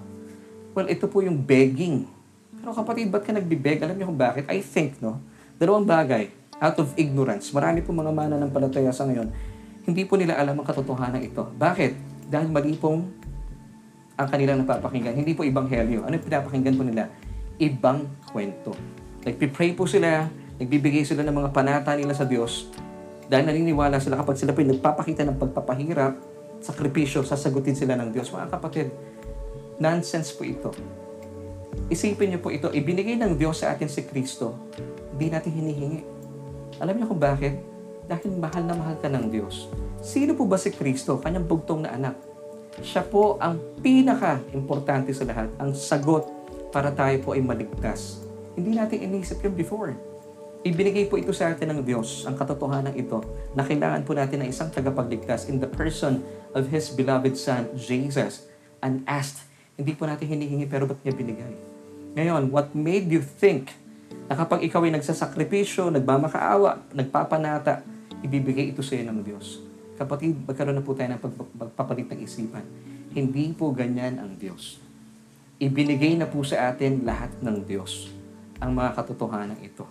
[0.73, 2.05] Well, ito po yung begging.
[2.59, 3.79] Pero kapatid, ba't ka nagbibeg?
[3.81, 4.45] Alam niyo kung bakit?
[4.51, 5.19] I think, no?
[5.55, 6.31] Dalawang bagay.
[6.59, 7.55] Out of ignorance.
[7.55, 9.31] Marami po mga mana ng palataya sa ngayon.
[9.89, 11.49] hindi po nila alam ang katotohanan ito.
[11.57, 11.91] Bakit?
[12.29, 13.09] Dahil mali pong
[14.19, 15.17] ang kanilang napapakinggan.
[15.17, 16.05] Hindi po ibanghelyo.
[16.05, 17.09] Ano yung pinapakinggan po nila?
[17.57, 18.77] Ibang kwento.
[19.25, 20.29] Nagpipray po sila,
[20.61, 22.69] nagbibigay sila ng mga panata nila sa Diyos
[23.29, 26.17] dahil naniniwala sila kapag sila po nagpapakita ng pagpapahirap,
[26.65, 28.33] sakripisyo, sasagutin sila ng Diyos.
[28.33, 28.89] Mga kapatid,
[29.77, 30.73] nonsense po ito.
[31.89, 34.53] Isipin niyo po ito, ibinigay ng Diyos sa atin si Kristo,
[35.15, 36.01] hindi natin hinihingi.
[36.77, 37.59] Alam niyo kung bakit?
[38.05, 39.69] Dahil mahal na mahal ka ng Diyos.
[39.99, 41.19] Sino po ba si Kristo?
[41.19, 42.15] Kanyang bugtong na anak.
[42.79, 46.23] Siya po ang pinaka-importante sa lahat, ang sagot
[46.71, 48.23] para tayo po ay maligtas.
[48.55, 49.91] Hindi natin inisip yun before.
[50.59, 53.23] Ibinigay po ito sa atin ng Diyos, ang katotohanan ito,
[53.55, 58.45] na kailangan po natin ng isang tagapagligtas in the person of His beloved Son, Jesus,
[58.83, 59.48] and asked.
[59.79, 61.55] Hindi po natin hinihingi pero ba't niya binigay?
[62.19, 63.71] Ngayon, what made you think
[64.27, 67.87] na kapag ikaw ay nagsasakripisyo, nagmamakaawa, nagpapanata,
[68.19, 69.63] ibibigay ito sa iyo ng Diyos?
[69.95, 72.67] Kapatid, magkaroon na po tayo ng pagpapalit ng isipan.
[73.15, 74.83] Hindi po ganyan ang Diyos.
[75.63, 78.11] Ibinigay na po sa atin lahat ng Diyos
[78.59, 79.87] ang mga katotohanan ito.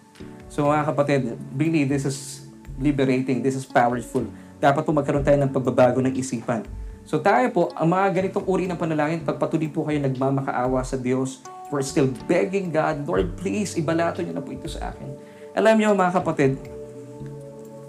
[0.53, 2.45] So mga kapatid, really this is
[2.77, 4.29] liberating, this is powerful.
[4.61, 6.61] Dapat po magkaroon tayo ng pagbabago ng isipan.
[7.09, 11.41] So tayo po, ang mga ganitong uri ng panalangin, pagpatuloy po kayo nagmamakaawa sa Diyos,
[11.73, 15.17] we're still begging God, Lord, please, ibalato niyo na po ito sa akin.
[15.57, 16.61] Alam niyo mga kapatid,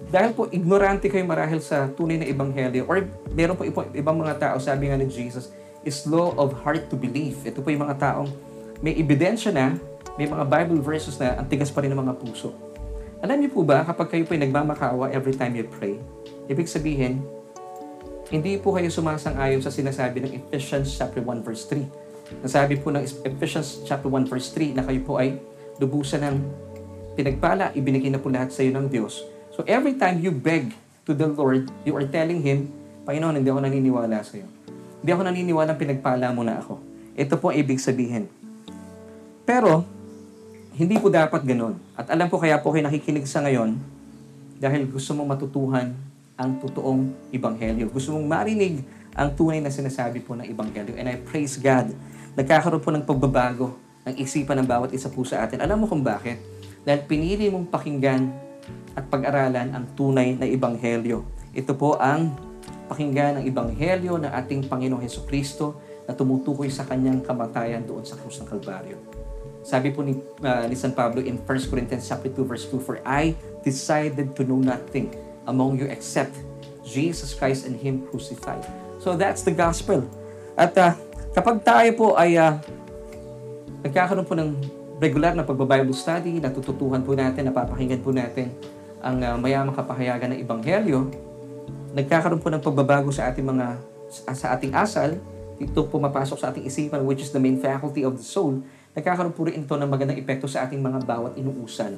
[0.08, 3.04] dahil po ignorante kayo marahil sa tunay na ebanghelyo or
[3.36, 5.52] meron po ibang mga tao, sabi nga ni Jesus,
[5.84, 7.36] is slow of heart to believe.
[7.44, 8.32] Ito po yung mga taong
[8.80, 9.76] may ebidensya na
[10.16, 12.56] may mga Bible verses na ang tigas pa rin ng mga puso.
[13.20, 16.00] Alam niyo po ba, kapag kayo po ay nagmamakawa every time you pray,
[16.48, 17.20] ibig sabihin,
[18.30, 22.46] hindi po kayo sumasang-ayon sa sinasabi ng Ephesians chapter 1 verse 3.
[22.46, 25.42] Nasabi po ng Ephesians chapter 1 verse 3 na kayo po ay
[25.82, 26.38] lubusan ng
[27.18, 29.26] pinagpala, ibinigay na po lahat sa iyo ng Diyos.
[29.50, 30.78] So every time you beg
[31.10, 32.70] to the Lord, you are telling Him,
[33.10, 34.48] Panginoon, hindi ako naniniwala sa iyo.
[35.02, 36.78] Hindi ako naniniwala pinagpala mo na ako.
[37.18, 38.30] Ito po ibig sabihin.
[39.42, 39.82] Pero,
[40.78, 41.82] hindi po dapat ganun.
[41.98, 43.74] At alam ko kaya po kayo nakikinig sa ngayon
[44.62, 45.98] dahil gusto mong matutuhan
[46.39, 47.91] ang totoong ibanghelyo.
[47.91, 48.80] Gusto mong marinig
[49.12, 50.95] ang tunay na sinasabi po ng ibanghelyo.
[50.95, 51.91] And I praise God.
[52.39, 53.75] Nagkakaroon po ng pagbabago
[54.08, 55.60] ng isipan ng bawat isa po sa atin.
[55.60, 56.39] Alam mo kung bakit?
[56.88, 58.32] Dahil pinili mong pakinggan
[58.95, 61.28] at pag-aralan ang tunay na ibanghelyo.
[61.52, 62.39] Ito po ang
[62.88, 68.15] pakinggan ng ibanghelyo ng ating Panginoong Heso Kristo na tumutukoy sa kanyang kamatayan doon sa
[68.15, 68.97] krus ng Kalbaryo.
[69.62, 73.04] Sabi po ni, uh, ni San Pablo in 1 Corinthians chapter 2 verse 2, For
[73.04, 75.12] I decided to know nothing
[75.47, 76.36] among you except
[76.84, 78.65] Jesus Christ and Him crucified.
[78.99, 80.04] So that's the gospel.
[80.60, 80.97] At uh,
[81.32, 82.60] kapag tayo po ay uh,
[83.86, 84.49] nagkakaroon po ng
[84.99, 88.52] regular na pagbabible study, natututuhan po natin, napapakinggan po natin
[88.99, 91.08] ang uh, mayamang kapahayagan ng Ebanghelyo,
[91.95, 95.15] nagkakaroon po ng pagbabago sa ating mga sa ating asal,
[95.62, 98.60] ito pumapasok sa ating isipan which is the main faculty of the soul
[98.97, 101.95] nagkakaroon po rin ito ng magandang epekto sa ating mga bawat inuusan.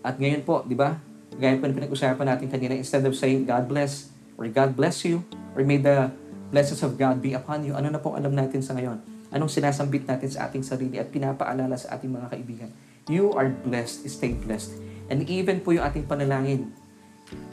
[0.00, 0.96] At ngayon po, di ba,
[1.40, 5.24] gaya po na pinag-usapan natin kanina, instead of saying, God bless, or God bless you,
[5.56, 6.12] or may the
[6.52, 9.00] blessings of God be upon you, ano na pong alam natin sa ngayon?
[9.32, 12.70] Anong sinasambit natin sa ating sarili at pinapaalala sa ating mga kaibigan?
[13.08, 14.76] You are blessed, stay blessed.
[15.08, 16.70] And even po yung ating panalangin,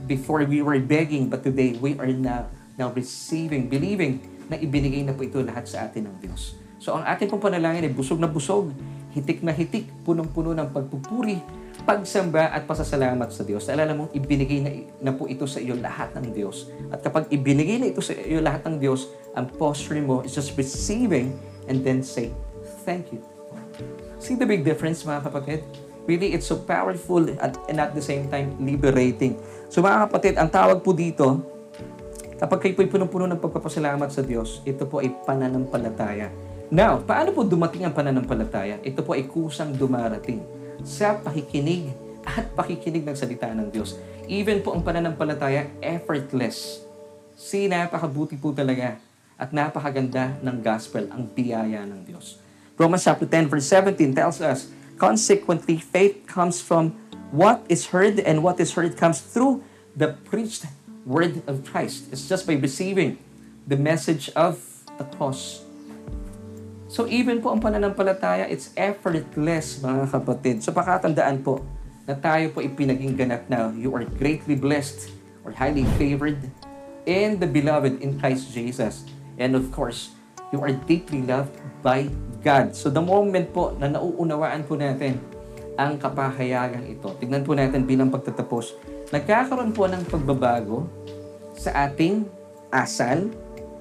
[0.09, 5.13] before we were begging, but today we are now, now receiving, believing na ibinigay na
[5.13, 6.57] po ito lahat sa atin ng Diyos.
[6.81, 8.73] So ang ating pong panalangin ay busog na busog,
[9.13, 11.41] hitik na hitik, punong-puno ng pagpupuri,
[11.87, 13.63] pagsamba at pasasalamat sa Diyos.
[13.71, 16.67] Alala mo, ibinigay na, na po ito sa iyo lahat ng Diyos.
[16.91, 20.51] At kapag ibinigay na ito sa iyo lahat ng Diyos, ang posture mo is just
[20.59, 21.31] receiving
[21.71, 22.35] and then say,
[22.83, 23.23] Thank you.
[24.19, 25.63] See the big difference mga kapatid?
[26.03, 29.39] Really, it's so powerful at, and at the same time, liberating.
[29.71, 31.39] So mga kapatid, ang tawag po dito,
[32.35, 36.27] kapag kayo po'y punong-puno ng pagpapasalamat sa Diyos, ito po ay pananampalataya.
[36.67, 38.83] Now, paano po dumating ang pananampalataya?
[38.83, 41.93] Ito po ay kusang dumarating sa pakikinig
[42.27, 43.95] at pakikinig ng salita ng Diyos.
[44.27, 46.83] Even po ang pananampalataya, effortless.
[47.37, 48.99] Si napakabuti po talaga
[49.37, 52.41] at napakaganda ng gospel, ang biyaya ng Diyos.
[52.75, 56.97] Romans chapter 10 verse 17 tells us, Consequently, faith comes from
[57.29, 59.61] what is heard and what is heard comes through
[59.93, 60.65] the preached
[61.05, 62.09] word of Christ.
[62.09, 63.21] It's just by receiving
[63.69, 64.57] the message of
[64.97, 65.66] the cross
[66.87, 70.63] So even po ang pananampalataya, it's effortless mga kapatid.
[70.63, 71.59] So pakatandaan po
[72.07, 75.11] na tayo po ipinaging ganap na you are greatly blessed
[75.43, 76.39] or highly favored
[77.03, 79.03] in the beloved in Christ Jesus.
[79.35, 80.15] And of course,
[80.55, 81.51] you are deeply loved
[81.83, 82.07] by
[82.39, 82.71] God.
[82.71, 85.19] So the moment po na nauunawaan po natin
[85.75, 88.79] ang kapahayagang ito, tignan po natin bilang pagtatapos,
[89.11, 90.87] nagkakaroon po ng pagbabago
[91.53, 92.23] sa ating
[92.71, 93.27] asal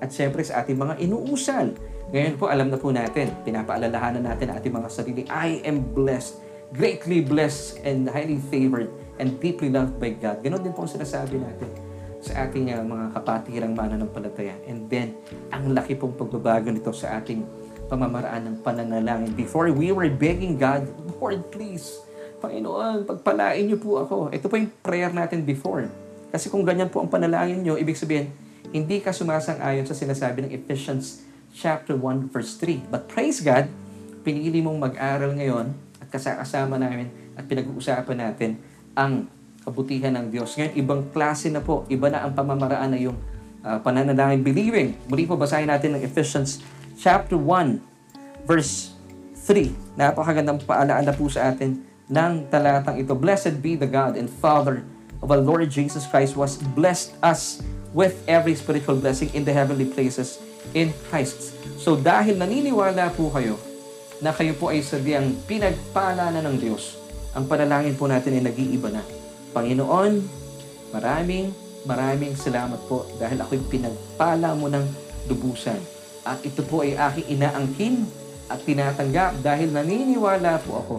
[0.02, 1.72] at syempre sa ating mga inuusal.
[2.06, 6.38] Ngayon po, alam na po natin, pinapaalalahanan natin ating mga sarili, I am blessed,
[6.70, 8.86] greatly blessed and highly favored
[9.18, 10.38] and deeply loved by God.
[10.38, 11.66] Ganon din po ang sinasabi natin
[12.22, 14.54] sa ating uh, mga kapatirang mananampalataya.
[14.70, 15.18] And then,
[15.50, 17.42] ang laki pong pagbabago nito sa ating
[17.90, 19.34] pamamaraan ng pananalangin.
[19.34, 20.86] Before we were begging God,
[21.18, 22.06] Lord, please,
[22.38, 24.30] Panginoon, pagpalain niyo po ako.
[24.30, 25.90] Ito po yung prayer natin before.
[26.30, 28.30] Kasi kung ganyan po ang panalangin niyo, ibig sabihin,
[28.70, 32.92] hindi ka sumasang-ayon sa sinasabi ng Ephesians chapter 1 verse 3.
[32.92, 33.72] But praise God,
[34.20, 35.72] pinili mong mag-aral ngayon
[36.04, 38.60] at kasama namin at pinag-uusapan natin
[38.92, 39.32] ang
[39.64, 40.52] kabutihan ng Diyos.
[40.54, 43.16] Ngayon, ibang klase na po, iba na ang pamamaraan na yung
[43.64, 44.94] uh, pananalangin believing.
[45.08, 46.60] Muli po basahin natin ng Ephesians
[47.00, 47.80] chapter 1
[48.46, 48.94] verse
[49.48, 49.98] 3.
[49.98, 53.16] Napakagandang paalaala po sa atin ng talatang ito.
[53.18, 54.86] Blessed be the God and Father
[55.18, 59.88] of our Lord Jesus Christ was blessed us with every spiritual blessing in the heavenly
[59.88, 60.38] places
[60.72, 61.54] in Christ.
[61.76, 63.60] So dahil naniniwala po kayo
[64.18, 66.96] na kayo po ay sadyang pinagpala na ng Diyos,
[67.36, 69.04] ang panalangin po natin ay nag-iiba na.
[69.52, 70.24] Panginoon,
[70.90, 71.52] maraming
[71.86, 74.82] maraming salamat po dahil ako'y pinagpala mo ng
[75.30, 75.78] lubusan.
[76.26, 78.02] At ito po ay aking inaangkin
[78.50, 80.96] at tinatanggap dahil naniniwala po ako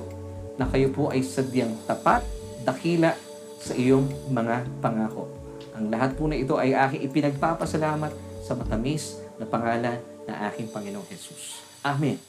[0.56, 2.24] na kayo po ay sadyang tapat,
[2.64, 3.14] dakila
[3.60, 5.28] sa iyong mga pangako.
[5.76, 9.98] Ang lahat po na ito ay aking ipinagpapasalamat sa matamis na pangalan
[10.28, 11.62] na aking Panginoong Jesus.
[11.86, 12.20] Amen.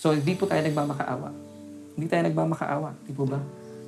[0.00, 1.28] So, hindi po tayo nagmamakaawa.
[1.96, 2.96] Hindi tayo nagmamakaawa.
[3.04, 3.40] Di po ba?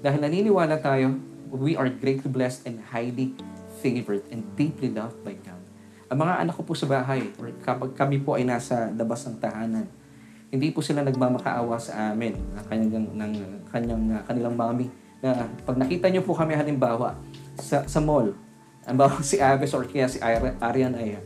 [0.03, 1.17] Dahil naniniwala tayo,
[1.53, 3.33] we are greatly blessed and highly
[3.81, 5.61] favored and deeply loved by God.
[6.13, 9.41] Ang mga anak ko po sa bahay, or kapag kami po ay nasa labas ng
[9.41, 9.89] tahanan,
[10.53, 13.33] hindi po sila nagmamakaawa sa amin, ng kanyang, ng
[13.73, 14.93] kanyang, kanilang mami,
[15.25, 17.17] na pag nakita niyo po kami halimbawa
[17.57, 18.37] sa, sa mall,
[18.85, 21.17] ang si Aves or kaya si Arian ay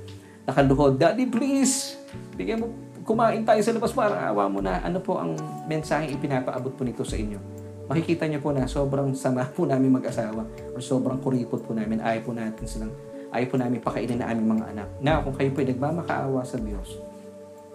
[0.46, 1.98] nakaluhod, Daddy please,
[2.38, 2.70] bigyan mo,
[3.02, 4.78] kumain tayo sa labas para awa mo na.
[4.82, 5.34] Ano po ang
[5.66, 7.38] mensaheng ipinapaabot po nito sa inyo?
[7.86, 10.42] Makikita niyo po na sobrang sama po namin mag-asawa
[10.74, 12.02] or sobrang kuripot po namin.
[12.02, 12.90] Ayaw po natin silang,
[13.30, 14.88] ayaw po namin pakainin na aming mga anak.
[14.98, 16.98] Na kung kayo po ay nagmamakaawa sa Diyos,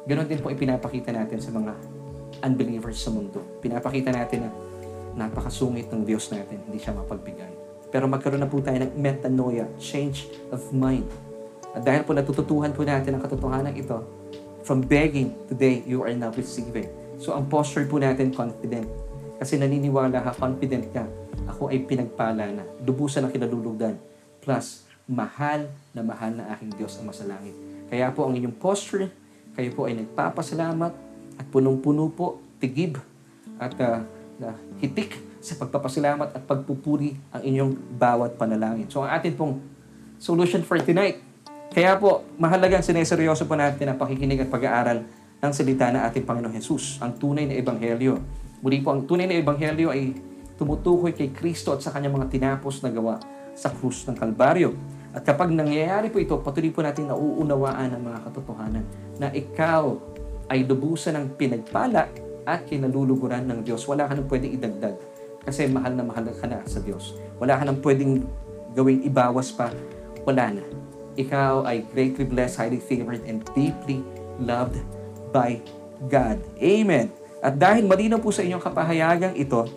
[0.04, 1.72] ganoon din po ipinapakita natin sa mga
[2.44, 3.40] unbelievers sa mundo.
[3.64, 4.52] Pinapakita natin na
[5.16, 7.52] napakasungit ng Diyos natin, hindi siya mapagbigay.
[7.92, 11.31] Pero magkaroon na po tayo ng metanoia, change of mind.
[11.72, 14.04] At dahil po natututuhan po natin ang katotohanan ito,
[14.62, 16.88] from begging, today you are now receiving.
[17.18, 18.88] So ang posture po natin, confident.
[19.42, 21.08] Kasi naniniwala ka, confident ka,
[21.50, 23.98] ako ay pinagpala na, lubusan ang kinalulugdan.
[24.42, 27.54] Plus, mahal na mahal na aking Diyos ang masalangit.
[27.90, 29.10] Kaya po ang inyong posture,
[29.58, 30.94] kayo po ay nagpapasalamat
[31.42, 33.02] at punong-puno po, tigib
[33.58, 34.06] at uh,
[34.42, 38.86] uh, hitik sa pagpapasalamat at pagpupuri ang inyong bawat panalangin.
[38.88, 39.60] So ang atin pong
[40.22, 41.31] solution for tonight.
[41.72, 45.08] Kaya po, mahalagang sineseryoso po natin ang pakikinig at pag-aaral
[45.40, 48.20] ng salita ng ating Panginoong Jesus, ang tunay na ebanghelyo.
[48.60, 50.12] Muli po, ang tunay na ebanghelyo ay
[50.60, 53.16] tumutukoy kay Kristo at sa kanyang mga tinapos na gawa
[53.56, 54.76] sa krus ng Kalbaryo.
[55.16, 58.84] At kapag nangyayari po ito, patuloy po natin nauunawaan ang mga katotohanan
[59.16, 59.96] na ikaw
[60.52, 62.12] ay lubusan ng pinagpala
[62.44, 63.88] at kinaluluguran ng Diyos.
[63.88, 65.00] Wala ka nang pwedeng idagdag
[65.48, 67.16] kasi mahal na mahal ka na sa Diyos.
[67.40, 68.28] Wala ka nang pwedeng
[68.76, 69.72] gawing ibawas pa.
[70.28, 70.81] Wala na.
[71.20, 74.00] Ikaw ay greatly blessed, highly favored, and deeply
[74.40, 74.80] loved
[75.36, 75.60] by
[76.08, 76.40] God.
[76.60, 77.12] Amen.
[77.42, 79.68] At dahil malinaw po sa inyong kapahayagang ito,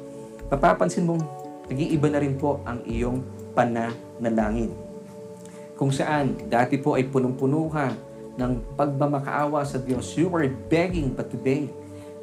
[0.53, 1.25] mapapansin mong
[1.67, 3.25] nag-iiba na rin po ang iyong
[3.57, 4.71] pananalangin.
[5.75, 7.91] Kung saan dati po ay punong-puno ka
[8.35, 10.11] ng pagmamakaawa sa Diyos.
[10.19, 11.71] You were begging, but today,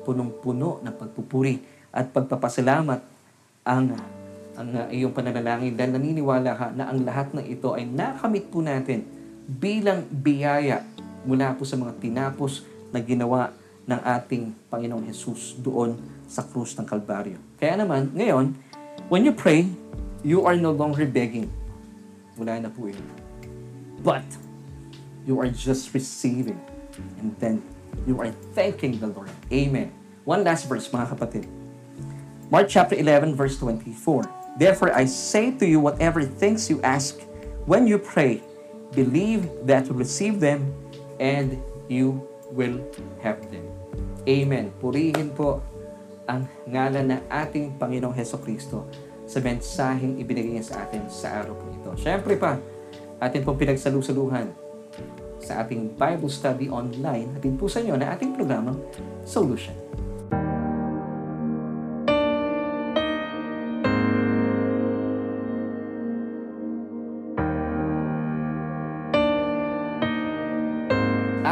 [0.04, 3.00] punong-puno ng pagpupuri at pagpapasalamat
[3.64, 3.96] ang
[4.62, 8.62] ang uh, iyong pananalangin dahil naniniwala ka na ang lahat ng ito ay nakamit po
[8.62, 9.02] natin
[9.50, 10.86] bilang biyaya
[11.26, 12.62] mula po sa mga tinapos
[12.94, 13.50] na ginawa
[13.90, 15.98] ng ating Panginoong Jesus doon
[16.30, 17.42] sa krus ng Kalbaryo.
[17.58, 18.54] Kaya naman, ngayon,
[19.10, 19.66] when you pray,
[20.22, 21.50] you are no longer begging.
[22.38, 23.02] Wala na po yun.
[24.06, 24.26] But,
[25.26, 26.62] you are just receiving.
[27.18, 27.66] And then,
[28.06, 29.34] you are thanking the Lord.
[29.50, 29.90] Amen.
[30.24, 31.50] One last verse, mga kapatid.
[32.54, 34.41] Mark chapter 11, verse 24.
[34.60, 37.20] Therefore, I say to you, whatever things you ask
[37.66, 38.44] when you pray,
[38.92, 40.76] believe that you receive them
[41.20, 41.56] and
[41.88, 42.20] you
[42.52, 42.84] will
[43.24, 43.64] have them.
[44.28, 44.76] Amen.
[44.78, 45.64] Purihin po
[46.28, 48.86] ang ngalan ng ating Panginoong Heso Kristo
[49.26, 51.90] sa mensaheng ibinigay niya sa atin sa araw po ito.
[51.98, 52.60] Siyempre pa,
[53.24, 54.52] atin pong pinagsalusaluhan
[55.42, 58.78] sa ating Bible study online, atin po sa inyo na ating programang
[59.26, 59.81] Solution.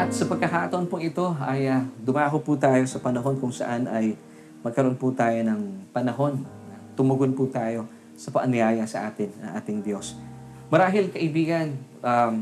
[0.10, 4.18] At sa pagkakataon po ito ay ah, dumako po tayo sa panahon kung saan ay
[4.66, 6.42] magkaroon po tayo ng panahon.
[6.98, 7.86] Tumugon po tayo
[8.18, 10.18] sa paanyaya sa atin, ng ating Diyos.
[10.74, 12.42] Marahil kaibigan, um,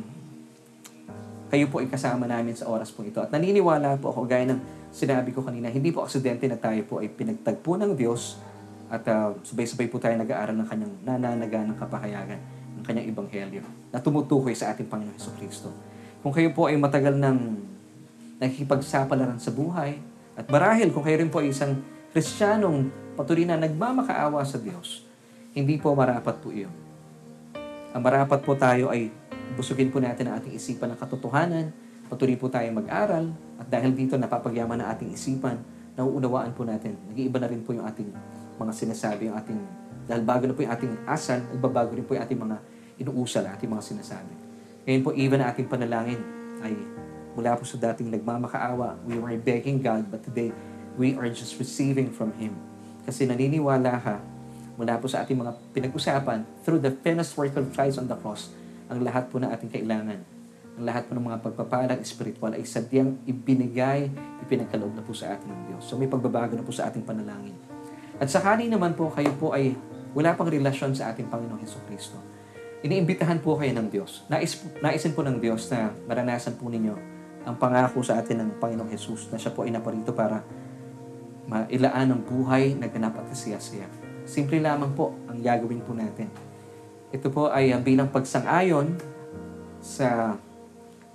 [1.51, 3.19] kayo po ay kasama namin sa oras po ito.
[3.19, 4.63] At naniniwala po ako, gaya ng
[4.95, 8.39] sinabi ko kanina, hindi po aksidente na tayo po ay pinagtagpo ng Diyos
[8.87, 12.39] at ah, sabay-sabay po tayo nag-aaral ng kanyang nananaganang kapahayagan,
[12.79, 15.96] ng kanyang ebanghelyo na tumutukoy sa ating Panginoon Heso Kristo.
[16.25, 17.61] Kung kayo po ay matagal nang
[18.41, 20.01] nakikipagsapalaran sa buhay,
[20.37, 21.77] at marahil kung kayo rin po ay isang
[22.17, 25.05] Kristiyanong patuloy na nagmamakaawa sa Diyos,
[25.53, 26.73] hindi po marapat po iyon.
[27.93, 29.13] Ang marapat po tayo ay
[29.53, 31.69] busugin po natin ang ating isipan ng katotohanan,
[32.09, 33.29] patuloy po tayo mag-aral,
[33.61, 35.61] at dahil dito napapagyaman ang ating isipan,
[35.93, 38.09] nauunawaan po natin, nag-iiba na rin po yung ating
[38.57, 39.59] mga sinasabi, yung ating,
[40.09, 42.57] dahil bago na po yung ating asal, nagbabago rin po yung ating mga
[42.97, 44.46] inuusal, ating mga sinasabi.
[44.87, 46.23] Ngayon po, even ating panalangin
[46.63, 46.71] ay
[47.35, 50.55] mula po sa dating nagmamakaawa, we were begging God, but today,
[50.95, 52.55] we are just receiving from Him.
[53.03, 54.15] Kasi naniniwala ka,
[54.79, 58.47] mula po sa ating mga pinag-usapan, through the finished work of Christ on the cross,
[58.87, 60.23] ang lahat po na ating kailangan,
[60.79, 64.07] ang lahat po ng mga pagpapalang spiritual ay sadyang ibinigay,
[64.47, 65.83] ipinagkaloob na po sa atin ng Diyos.
[65.83, 67.59] So may pagbabago na po sa ating panalangin.
[68.23, 69.75] At sakali naman po, kayo po ay
[70.15, 72.36] wala pang relasyon sa ating Panginoong Heso Kristo.
[72.85, 74.21] Iniimbitahan po kayo ng Diyos.
[74.29, 74.53] Nais,
[74.85, 76.93] naisin po ng Diyos na maranasan po ninyo
[77.47, 80.45] ang pangako sa atin ng Panginoong Jesus na siya po ay naparito para
[81.47, 83.87] mailaan ang buhay na ganap at kasiyasiya.
[84.27, 86.29] Simple lamang po ang gagawin po natin.
[87.09, 88.99] Ito po ay uh, bilang pagsang-ayon
[89.79, 90.35] sa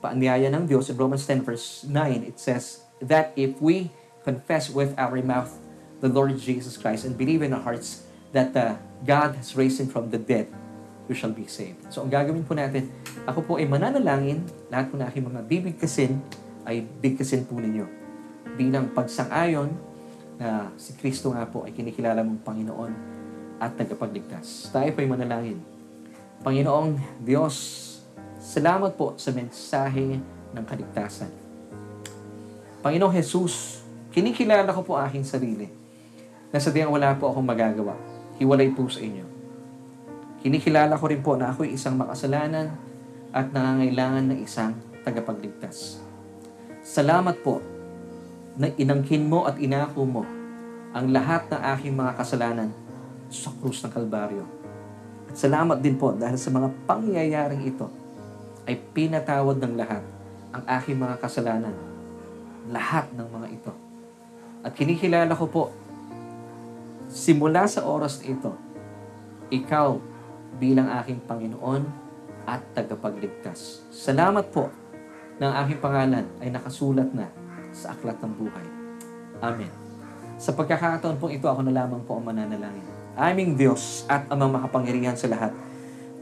[0.01, 2.27] paanyaya ng Diyos in Romans 10 verse 9.
[2.27, 3.93] It says that if we
[4.25, 5.55] confess with our mouth
[6.03, 9.93] the Lord Jesus Christ and believe in our hearts that uh, God has raised Him
[9.93, 10.49] from the dead,
[11.13, 11.77] we shall be saved.
[11.93, 12.89] So ang gagawin po natin,
[13.29, 14.41] ako po ay mananalangin,
[14.73, 16.17] lahat po na aking mga bibigkasin
[16.65, 17.85] ay bigkasin po ninyo
[18.57, 19.69] bilang pagsang-ayon
[20.41, 22.93] na si Kristo nga po ay kinikilala mong Panginoon
[23.61, 24.73] at tagapagligtas.
[24.73, 25.61] Tayo po ay manalangin.
[26.43, 27.55] Panginoong Diyos,
[28.41, 30.19] salamat po sa mensahe
[30.57, 31.31] ng kaligtasan.
[32.83, 35.71] Panginoong Jesus, kinikilala ko po aking sarili
[36.51, 37.95] na sadyang wala po akong magagawa.
[38.43, 39.32] Hiwalay po sa inyo.
[40.43, 42.75] Kinikilala ko rin po na ako'y isang makasalanan
[43.31, 44.75] at nangangailangan ng isang
[45.07, 46.03] tagapagligtas.
[46.83, 47.63] Salamat po
[48.59, 50.23] na inangkin mo at inako mo
[50.93, 52.75] ang lahat ng aking mga kasalanan
[53.31, 54.45] sa krus ng Kalbaryo.
[55.31, 57.87] At salamat din po dahil sa mga pangyayaring ito
[58.67, 60.03] ay pinatawad ng lahat
[60.53, 61.73] ang aking mga kasalanan.
[62.67, 63.73] Lahat ng mga ito.
[64.67, 65.65] At kinikilala ko po,
[67.09, 68.53] simula sa oras na ito,
[69.49, 70.12] ikaw
[70.57, 71.83] bilang aking Panginoon
[72.49, 73.87] at tagapagligtas.
[73.93, 74.69] Salamat po
[75.39, 77.31] na ang aking pangalan ay nakasulat na
[77.73, 78.67] sa aklat ng buhay.
[79.43, 79.73] Amen.
[80.37, 82.85] Sa pagkakataon pong ito, ako na lamang po ang mananalangin.
[83.15, 85.53] Aming Diyos at amang makapangyarihan sa lahat.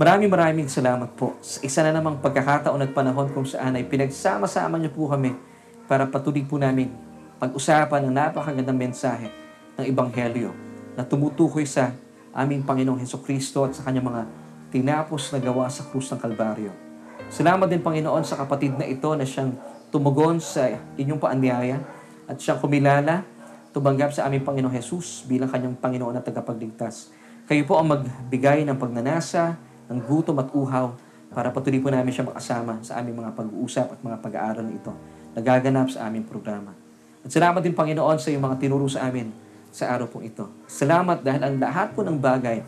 [0.00, 4.80] Maraming maraming salamat po sa isa na namang pagkakataon at panahon kung saan ay pinagsama-sama
[4.80, 5.36] niyo po kami
[5.84, 6.88] para patuloy po namin
[7.36, 9.28] pag-usapan ang napakagandang mensahe
[9.76, 10.52] ng Ebanghelyo
[10.96, 11.92] na tumutukoy sa
[12.34, 14.22] aming Panginoong Heso Kristo at sa kanyang mga
[14.70, 16.70] tinapos na gawa sa krus ng Kalbaryo.
[17.30, 19.54] Salamat din Panginoon sa kapatid na ito na siyang
[19.90, 21.82] tumugon sa inyong paanyaya
[22.30, 23.26] at siyang kumilala,
[23.74, 27.10] tumanggap sa aming Panginoong Jesus bilang kanyang Panginoon at tagapagligtas.
[27.50, 29.58] Kayo po ang magbigay ng pagnanasa,
[29.90, 30.94] ng gutom at uhaw
[31.34, 34.94] para patuloy po namin siya makasama sa aming mga pag-uusap at mga pag-aaral na ito
[35.34, 36.74] nagaganap sa aming programa.
[37.22, 40.50] At salamat din Panginoon sa iyong mga tinuro sa amin sa araw po ito.
[40.66, 42.58] Salamat dahil ang lahat po ng bagay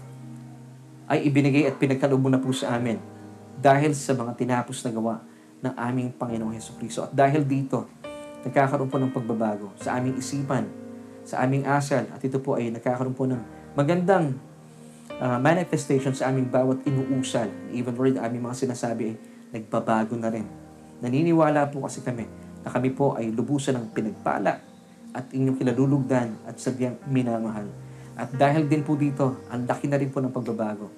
[1.11, 2.97] ay ibinigay at pinagkaloob na po sa amin
[3.59, 5.15] dahil sa mga tinapos na gawa
[5.63, 7.07] ng aming Panginoong Heso Kristo.
[7.07, 7.87] At dahil dito,
[8.43, 10.67] nagkakaroon po ng pagbabago sa aming isipan,
[11.23, 13.39] sa aming asal, at ito po ay nagkakaroon po ng
[13.79, 14.35] magandang
[15.23, 17.47] uh, manifestation sa aming bawat inuusal.
[17.71, 19.15] Even Lord, aming mga sinasabi ay
[19.55, 20.47] nagbabago na rin.
[20.99, 22.27] Naniniwala po kasi kami
[22.63, 24.72] na kami po ay lubusan ng pinagpala
[25.13, 27.69] at inyong kilalulugdan at sadyang minamahal.
[28.17, 30.93] At dahil din po dito, ang laki na rin po ng pagbabago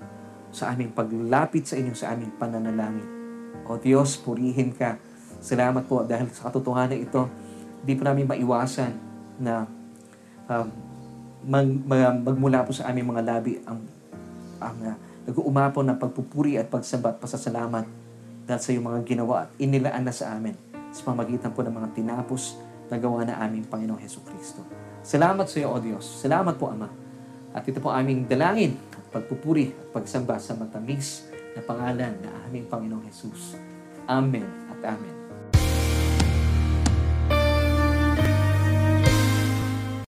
[0.54, 3.06] sa aming paglapit sa inyo sa aming pananalangin.
[3.66, 4.98] O Diyos, purihin ka.
[5.42, 7.26] Salamat po dahil sa katotohanan ito,
[7.82, 8.92] hindi po namin maiwasan
[9.42, 9.66] na
[10.46, 10.66] um,
[11.44, 13.82] mag, mag, magmula po sa aming mga labi ang,
[14.62, 14.96] ang uh,
[15.28, 17.84] nag-uumapo na pagpupuri at pagsamba at pasasalamat
[18.44, 20.56] dahil sa iyong mga ginawa at inilaan na sa amin
[20.92, 24.64] sa pamagitan po ng mga tinapos na gawa na aming Panginoong Heso Kristo.
[25.04, 26.04] Salamat sa iyo, O Diyos.
[26.04, 26.88] Salamat po, Ama.
[27.54, 32.66] At ito po aming dalangin at pagpupuri at pagsamba sa matamis na pangalan na aming
[32.66, 33.54] Panginoong Jesus.
[34.10, 35.23] Amen at Amen.